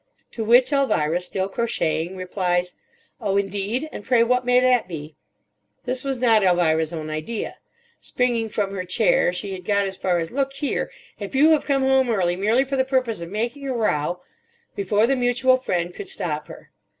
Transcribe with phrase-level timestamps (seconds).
[0.31, 2.73] To which Elvira, still crocheting, replies,
[3.19, 3.87] "Oh, indeed.
[3.91, 5.15] And pray what may that be?"
[5.85, 7.57] This was not Elvira's own idea.
[7.99, 10.89] Springing from her chair, she had got as far as: "Look here.
[11.19, 14.21] If you have come home early merely for the purpose of making a row—"
[14.75, 16.71] before the mutual friend could stop her.